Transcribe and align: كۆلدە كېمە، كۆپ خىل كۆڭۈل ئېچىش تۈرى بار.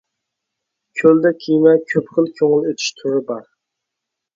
كۆلدە 1.01 1.33
كېمە، 1.45 1.75
كۆپ 1.95 2.13
خىل 2.17 2.33
كۆڭۈل 2.41 2.69
ئېچىش 2.73 2.93
تۈرى 3.01 3.25
بار. 3.33 3.51